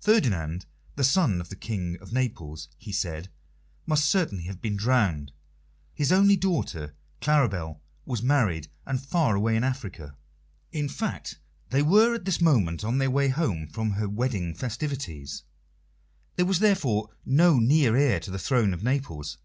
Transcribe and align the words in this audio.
Ferdinand, 0.00 0.64
the 0.96 1.04
son 1.04 1.38
of 1.38 1.50
the 1.50 1.54
King 1.54 1.98
of 2.00 2.14
Naples, 2.14 2.70
he 2.78 2.92
said, 2.92 3.28
must 3.84 4.06
certainly 4.08 4.44
have 4.44 4.62
been 4.62 4.74
drowned, 4.74 5.32
his 5.92 6.10
only 6.10 6.34
daughter, 6.34 6.94
Claribel, 7.20 7.82
was 8.06 8.22
married, 8.22 8.68
and 8.86 9.02
far 9.02 9.36
away 9.36 9.54
in 9.56 9.62
Africa 9.62 10.16
in 10.72 10.88
fact, 10.88 11.40
they 11.68 11.82
were 11.82 12.14
at 12.14 12.24
this 12.24 12.40
moment 12.40 12.84
on 12.84 12.96
their 12.96 13.10
way 13.10 13.28
home 13.28 13.66
from 13.66 13.90
her 13.90 14.08
wedding 14.08 14.54
festivities 14.54 15.42
there 16.36 16.46
was 16.46 16.60
therefore 16.60 17.10
no 17.26 17.58
near 17.58 17.94
heir 17.94 18.18
to 18.18 18.30
the 18.30 18.38
throne 18.38 18.72
of 18.72 18.82
Naples. 18.82 19.36